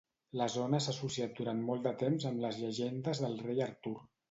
La 0.39 0.45
zona 0.53 0.79
s'ha 0.85 0.89
associat 0.97 1.35
durant 1.41 1.61
molt 1.67 1.85
de 1.89 1.93
temps 2.05 2.27
amb 2.31 2.43
les 2.47 2.59
llegendes 2.65 3.25
del 3.27 3.39
rei 3.47 3.65
Artur. 3.71 3.97